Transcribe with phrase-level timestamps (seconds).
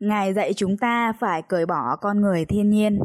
[0.00, 2.98] Ngài dạy chúng ta phải cởi bỏ con người thiên nhiên.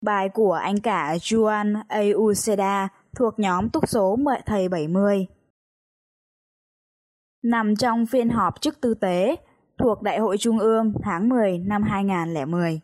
[0.00, 2.00] Bài của anh cả Juan A.
[2.14, 5.26] Uceda thuộc nhóm túc số thầy 70.
[7.42, 9.36] Nằm trong phiên họp chức tư tế
[9.78, 12.80] thuộc Đại hội Trung ương tháng 10 năm 2010.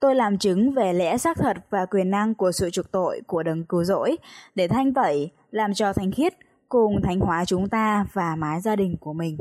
[0.00, 3.42] Tôi làm chứng về lẽ xác thật và quyền năng của sự trục tội của
[3.42, 4.16] đấng cứu rỗi
[4.54, 6.34] để thanh tẩy, làm cho thánh khiết
[6.68, 9.36] cùng thánh hóa chúng ta và mái gia đình của mình.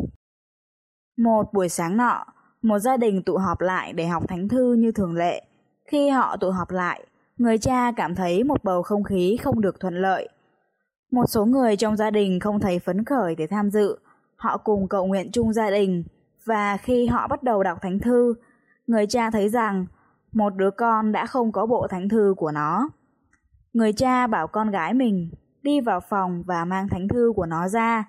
[1.18, 2.26] Một buổi sáng nọ,
[2.62, 5.44] một gia đình tụ họp lại để học thánh thư như thường lệ.
[5.86, 7.06] Khi họ tụ họp lại,
[7.38, 10.30] người cha cảm thấy một bầu không khí không được thuận lợi.
[11.12, 13.98] Một số người trong gia đình không thấy phấn khởi để tham dự,
[14.36, 16.04] họ cùng cầu nguyện chung gia đình
[16.46, 18.34] và khi họ bắt đầu đọc thánh thư,
[18.88, 19.86] người cha thấy rằng
[20.32, 22.90] một đứa con đã không có bộ thánh thư của nó.
[23.74, 25.32] Người cha bảo con gái mình
[25.62, 28.04] đi vào phòng và mang thánh thư của nó ra.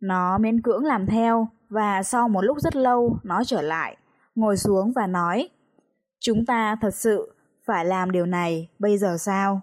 [0.00, 3.96] Nó miễn cưỡng làm theo và sau một lúc rất lâu nó trở lại,
[4.34, 5.48] ngồi xuống và nói
[6.20, 7.34] Chúng ta thật sự
[7.66, 9.60] phải làm điều này bây giờ sao?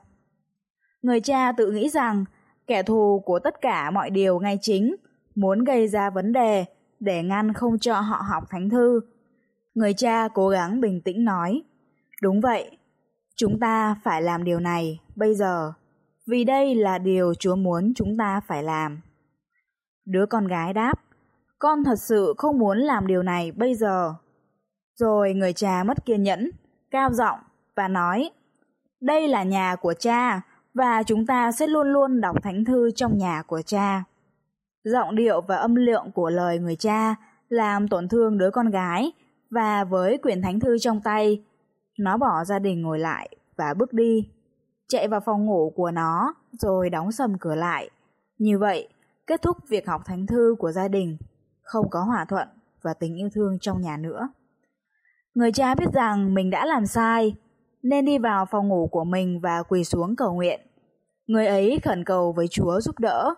[1.02, 2.26] Người cha tự nghĩ rằng
[2.68, 4.96] kẻ thù của tất cả mọi điều ngay chính
[5.36, 6.66] muốn gây ra vấn đề
[7.00, 9.02] để ngăn không cho họ học thánh thư.
[9.74, 11.62] Người cha cố gắng bình tĩnh nói
[12.22, 12.78] Đúng vậy,
[13.36, 15.74] chúng ta phải làm điều này bây giờ
[16.28, 19.02] vì đây là điều Chúa muốn chúng ta phải làm.
[20.06, 20.94] Đứa con gái đáp
[21.62, 24.14] con thật sự không muốn làm điều này bây giờ.
[24.96, 26.52] Rồi người cha mất kiên nhẫn,
[26.92, 27.40] cao giọng
[27.76, 28.30] và nói,
[29.02, 30.42] đây là nhà của cha
[30.74, 34.04] và chúng ta sẽ luôn luôn đọc thánh thư trong nhà của cha.
[34.84, 37.16] Giọng điệu và âm lượng của lời người cha
[37.50, 39.12] làm tổn thương đứa con gái
[39.50, 41.44] và với quyển thánh thư trong tay,
[42.00, 44.30] nó bỏ gia đình ngồi lại và bước đi,
[44.88, 47.90] chạy vào phòng ngủ của nó rồi đóng sầm cửa lại.
[48.38, 48.88] Như vậy,
[49.28, 51.18] kết thúc việc học thánh thư của gia đình
[51.72, 52.48] không có hòa thuận
[52.82, 54.30] và tình yêu thương trong nhà nữa.
[55.36, 57.36] Người cha biết rằng mình đã làm sai,
[57.84, 60.62] nên đi vào phòng ngủ của mình và quỳ xuống cầu nguyện.
[61.28, 63.34] Người ấy khẩn cầu với Chúa giúp đỡ,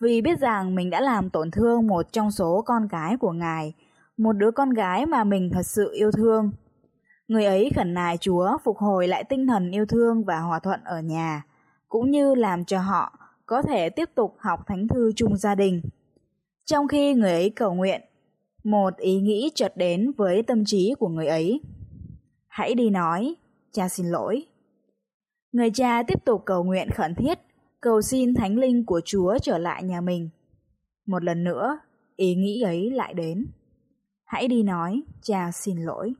[0.00, 3.74] vì biết rằng mình đã làm tổn thương một trong số con cái của Ngài,
[4.16, 6.50] một đứa con gái mà mình thật sự yêu thương.
[7.28, 10.80] Người ấy khẩn nài Chúa phục hồi lại tinh thần yêu thương và hòa thuận
[10.84, 11.42] ở nhà,
[11.88, 15.82] cũng như làm cho họ có thể tiếp tục học thánh thư chung gia đình.
[16.64, 18.00] Trong khi người ấy cầu nguyện,
[18.64, 21.60] một ý nghĩ chợt đến với tâm trí của người ấy.
[22.48, 23.34] Hãy đi nói,
[23.72, 24.46] cha xin lỗi.
[25.52, 27.38] Người cha tiếp tục cầu nguyện khẩn thiết,
[27.80, 30.28] cầu xin thánh linh của Chúa trở lại nhà mình.
[31.06, 31.78] Một lần nữa,
[32.16, 33.46] ý nghĩ ấy lại đến.
[34.24, 36.14] Hãy đi nói, cha xin lỗi.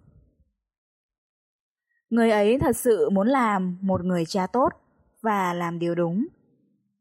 [2.11, 4.69] Người ấy thật sự muốn làm một người cha tốt
[5.23, 6.27] và làm điều đúng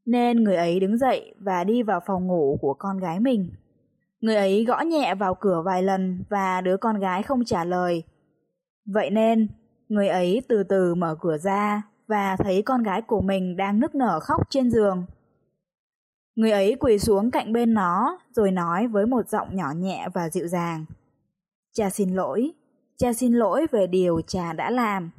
[0.06, 3.50] nên người ấy đứng dậy và đi vào phòng ngủ của con gái mình.
[4.22, 8.04] Người ấy gõ nhẹ vào cửa vài lần và đứa con gái không trả lời.
[8.86, 9.48] Vậy nên,
[9.90, 13.96] người ấy từ từ mở cửa ra và thấy con gái của mình đang nức
[13.96, 15.06] nở khóc trên giường.
[16.36, 20.30] Người ấy quỳ xuống cạnh bên nó rồi nói với một giọng nhỏ nhẹ và
[20.30, 20.86] dịu dàng.
[21.74, 22.52] Cha xin lỗi,
[22.98, 25.12] cha xin lỗi về điều cha đã làm.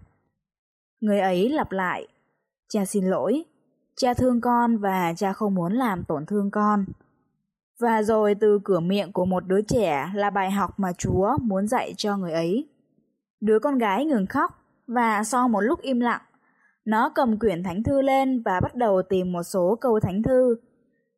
[1.01, 2.09] Người ấy lặp lại,
[2.69, 3.45] cha xin lỗi,
[3.97, 6.85] Cha thương con và cha không muốn làm tổn thương con.
[7.81, 11.69] Và rồi từ cửa miệng của một đứa trẻ là bài học mà Chúa muốn
[11.69, 12.69] dạy cho người ấy.
[13.41, 14.51] Đứa con gái ngừng khóc
[14.87, 16.21] và sau một lúc im lặng,
[16.85, 20.57] nó cầm quyển thánh thư lên và bắt đầu tìm một số câu thánh thư.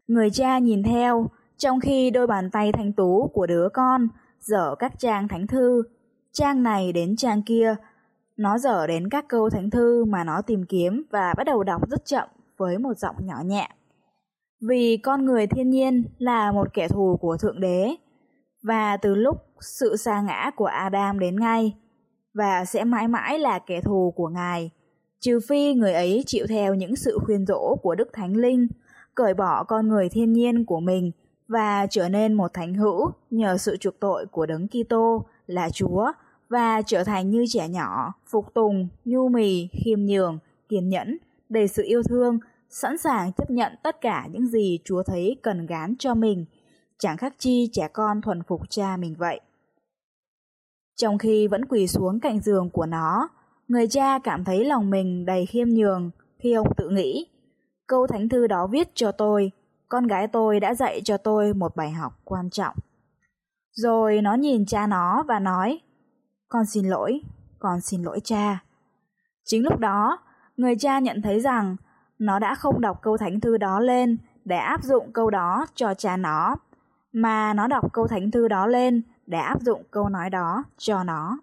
[0.07, 4.09] Người cha nhìn theo, trong khi đôi bàn tay thanh tú của đứa con
[4.41, 5.83] dở các trang thánh thư,
[6.33, 7.77] trang này đến trang kia.
[8.37, 11.91] Nó dở đến các câu thánh thư mà nó tìm kiếm và bắt đầu đọc
[11.91, 13.69] rất chậm với một giọng nhỏ nhẹ.
[14.69, 17.95] Vì con người thiên nhiên là một kẻ thù của Thượng Đế,
[18.63, 21.77] và từ lúc sự sa ngã của Adam đến ngay,
[22.35, 24.71] và sẽ mãi mãi là kẻ thù của Ngài,
[25.21, 28.67] trừ phi người ấy chịu theo những sự khuyên dỗ của Đức Thánh Linh,
[29.15, 31.13] cởi bỏ con người thiên nhiên của mình
[31.49, 36.13] và trở nên một thánh hữu nhờ sự chuộc tội của Đấng Kitô là Chúa
[36.49, 40.39] và trở thành như trẻ nhỏ, phục tùng, nhu mì, khiêm nhường,
[40.69, 42.39] kiên nhẫn, đầy sự yêu thương
[42.71, 46.47] sẵn sàng chấp nhận tất cả những gì Chúa thấy cần gán cho mình,
[46.99, 49.41] chẳng khác chi trẻ con thuần phục cha mình vậy.
[50.97, 53.29] Trong khi vẫn quỳ xuống cạnh giường của nó,
[53.69, 57.27] người cha cảm thấy lòng mình đầy khiêm nhường khi ông tự nghĩ.
[57.87, 59.53] Câu thánh thư đó viết cho tôi,
[59.89, 62.77] con gái tôi đã dạy cho tôi một bài học quan trọng.
[63.73, 65.81] Rồi nó nhìn cha nó và nói,
[66.49, 67.21] con xin lỗi,
[67.59, 68.65] con xin lỗi cha.
[69.45, 70.19] Chính lúc đó,
[70.57, 71.77] người cha nhận thấy rằng
[72.19, 75.95] nó đã không đọc câu thánh thư đó lên để áp dụng câu đó cho
[75.95, 76.57] cha nó,
[77.13, 81.05] mà nó đọc câu thánh thư đó lên để áp dụng câu nói đó cho
[81.05, 81.39] nó.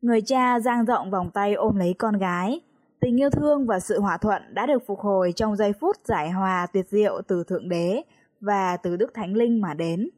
[0.00, 2.60] Người cha dang rộng vòng tay ôm lấy con gái.
[3.00, 6.30] Tình yêu thương và sự hòa thuận đã được phục hồi trong giây phút giải
[6.30, 8.02] hòa tuyệt diệu từ Thượng Đế
[8.40, 10.08] và từ Đức Thánh Linh mà đến.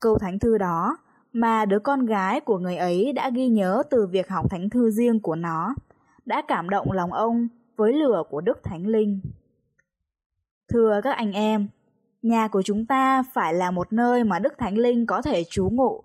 [0.00, 0.98] Câu thánh thư đó
[1.32, 4.90] mà đứa con gái của người ấy đã ghi nhớ từ việc học thánh thư
[4.90, 5.74] riêng của nó,
[6.26, 9.20] đã cảm động lòng ông với lửa của Đức Thánh Linh.
[10.72, 11.68] Thưa các anh em,
[12.22, 15.68] nhà của chúng ta phải là một nơi mà Đức Thánh Linh có thể trú
[15.72, 16.02] ngụ.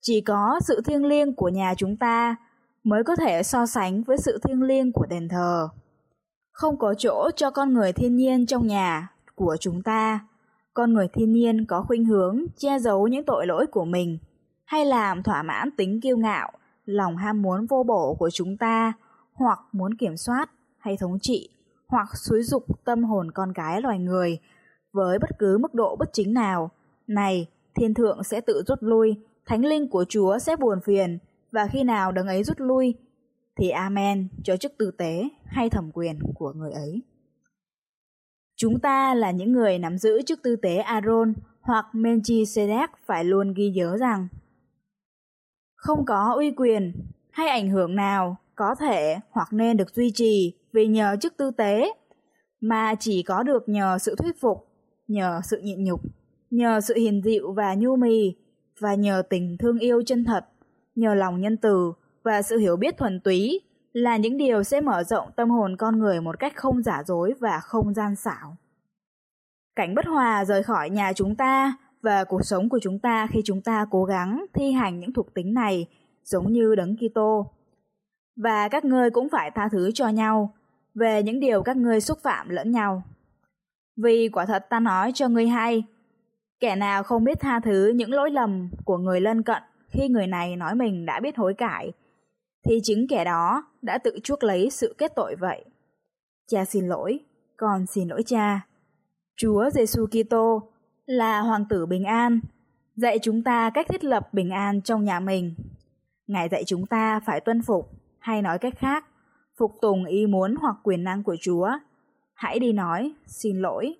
[0.00, 2.36] Chỉ có sự thiêng liêng của nhà chúng ta
[2.84, 5.68] mới có thể so sánh với sự thiêng liêng của đền thờ.
[6.52, 10.20] Không có chỗ cho con người thiên nhiên trong nhà của chúng ta.
[10.74, 14.18] Con người thiên nhiên có khuynh hướng che giấu những tội lỗi của mình
[14.64, 16.52] hay làm thỏa mãn tính kiêu ngạo,
[16.84, 18.92] lòng ham muốn vô bổ của chúng ta
[19.36, 21.48] hoặc muốn kiểm soát hay thống trị
[21.88, 24.38] hoặc xúi dục tâm hồn con cái loài người
[24.92, 26.70] với bất cứ mức độ bất chính nào.
[27.06, 29.16] Này, thiên thượng sẽ tự rút lui,
[29.46, 31.18] thánh linh của Chúa sẽ buồn phiền,
[31.52, 32.94] và khi nào đấng ấy rút lui,
[33.56, 37.02] thì Amen cho chức tư tế hay thẩm quyền của người ấy.
[38.56, 43.54] Chúng ta là những người nắm giữ chức tư tế Aaron hoặc Melchizedek phải luôn
[43.54, 44.28] ghi nhớ rằng
[45.74, 46.92] không có uy quyền
[47.30, 51.50] hay ảnh hưởng nào có thể hoặc nên được duy trì vì nhờ chức tư
[51.50, 51.92] tế,
[52.60, 54.68] mà chỉ có được nhờ sự thuyết phục,
[55.08, 56.00] nhờ sự nhịn nhục,
[56.50, 58.36] nhờ sự hiền dịu và nhu mì,
[58.80, 60.44] và nhờ tình thương yêu chân thật,
[60.94, 61.92] nhờ lòng nhân từ
[62.22, 63.60] và sự hiểu biết thuần túy
[63.92, 67.34] là những điều sẽ mở rộng tâm hồn con người một cách không giả dối
[67.40, 68.56] và không gian xảo.
[69.76, 73.40] Cảnh bất hòa rời khỏi nhà chúng ta và cuộc sống của chúng ta khi
[73.44, 75.86] chúng ta cố gắng thi hành những thuộc tính này
[76.24, 77.52] giống như đấng Kitô.
[78.36, 80.54] Và các ngươi cũng phải tha thứ cho nhau
[80.94, 83.02] về những điều các ngươi xúc phạm lẫn nhau.
[83.96, 85.84] Vì quả thật ta nói cho ngươi hay,
[86.60, 90.26] kẻ nào không biết tha thứ những lỗi lầm của người lân cận khi người
[90.26, 91.92] này nói mình đã biết hối cải,
[92.64, 95.64] thì chính kẻ đó đã tự chuốc lấy sự kết tội vậy.
[96.46, 97.20] Cha xin lỗi,
[97.56, 98.66] con xin lỗi cha.
[99.36, 100.70] Chúa Giêsu Kitô
[101.06, 102.40] là hoàng tử bình an,
[102.96, 105.54] dạy chúng ta cách thiết lập bình an trong nhà mình.
[106.26, 107.90] Ngài dạy chúng ta phải tuân phục,
[108.26, 109.04] hay nói cách khác,
[109.58, 111.70] phục tùng ý muốn hoặc quyền năng của Chúa.
[112.34, 113.96] Hãy đi nói, xin lỗi.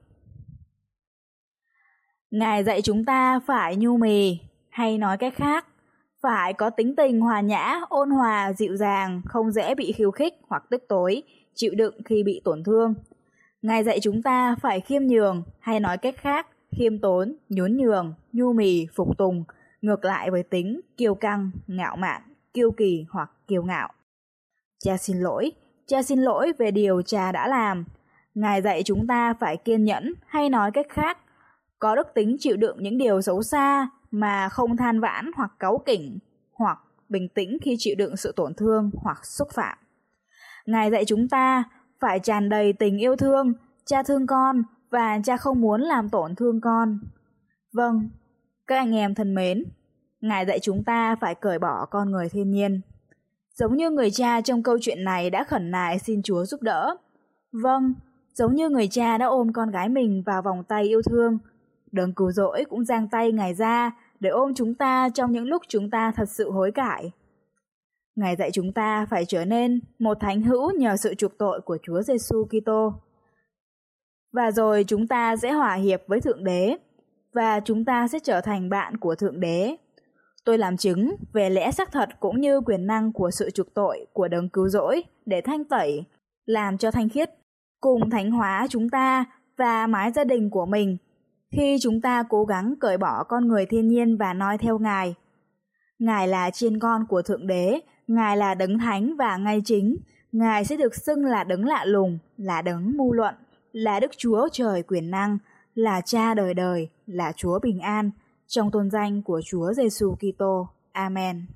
[2.30, 4.38] Ngài dạy chúng ta phải nhu mì,
[4.70, 5.66] hay nói cách khác,
[6.22, 10.34] phải có tính tình hòa nhã, ôn hòa, dịu dàng, không dễ bị khiêu khích
[10.48, 11.22] hoặc tức tối,
[11.54, 12.94] chịu đựng khi bị tổn thương.
[13.62, 18.14] Ngài dạy chúng ta phải khiêm nhường, hay nói cách khác, khiêm tốn, nhún nhường,
[18.32, 19.44] nhu mì, phục tùng,
[19.82, 22.22] ngược lại với tính kiêu căng, ngạo mạn,
[22.54, 23.92] kiêu kỳ hoặc kiêu ngạo.
[24.84, 25.52] Cha xin lỗi,
[25.86, 27.84] cha xin lỗi về điều cha đã làm.
[28.34, 31.18] Ngài dạy chúng ta phải kiên nhẫn hay nói cách khác,
[31.78, 35.78] có đức tính chịu đựng những điều xấu xa mà không than vãn hoặc cáu
[35.86, 36.18] kỉnh
[36.52, 36.78] hoặc
[37.08, 39.78] bình tĩnh khi chịu đựng sự tổn thương hoặc xúc phạm.
[40.66, 41.64] Ngài dạy chúng ta
[42.00, 43.52] phải tràn đầy tình yêu thương,
[43.84, 46.98] cha thương con và cha không muốn làm tổn thương con.
[47.72, 48.10] Vâng,
[48.66, 49.64] các anh em thân mến,
[50.20, 52.80] Ngài dạy chúng ta phải cởi bỏ con người thiên nhiên.
[53.58, 56.96] Giống như người cha trong câu chuyện này đã khẩn nài xin Chúa giúp đỡ.
[57.52, 57.94] Vâng,
[58.34, 61.38] giống như người cha đã ôm con gái mình vào vòng tay yêu thương.
[61.92, 65.62] Đấng cứu rỗi cũng giang tay Ngài ra để ôm chúng ta trong những lúc
[65.68, 67.10] chúng ta thật sự hối cải.
[68.16, 71.78] Ngài dạy chúng ta phải trở nên một thánh hữu nhờ sự chuộc tội của
[71.82, 72.92] Chúa Giêsu Kitô.
[74.32, 76.76] Và rồi chúng ta sẽ hòa hiệp với Thượng Đế
[77.32, 79.76] và chúng ta sẽ trở thành bạn của Thượng Đế.
[80.46, 84.06] Tôi làm chứng về lẽ xác thật cũng như quyền năng của sự trục tội
[84.12, 86.04] của đấng cứu rỗi để thanh tẩy,
[86.44, 87.30] làm cho thanh khiết,
[87.80, 89.24] cùng thánh hóa chúng ta
[89.58, 90.96] và mái gia đình của mình
[91.50, 95.14] khi chúng ta cố gắng cởi bỏ con người thiên nhiên và noi theo Ngài.
[95.98, 99.96] Ngài là chiên con của Thượng Đế, Ngài là đấng thánh và ngay chính,
[100.32, 103.34] Ngài sẽ được xưng là đấng lạ lùng, là đấng mưu luận,
[103.72, 105.38] là Đức Chúa trời quyền năng,
[105.74, 108.10] là cha đời đời, là Chúa bình an,
[108.46, 110.68] trong tôn danh của Chúa Giêsu Kitô.
[110.92, 111.46] Amen.